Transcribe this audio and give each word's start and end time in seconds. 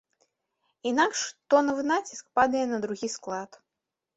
Інакш 0.91 1.21
тонавы 1.55 1.83
націск 1.93 2.25
падае 2.41 2.65
на 2.73 2.77
другі 2.87 3.07
склад. 3.19 3.63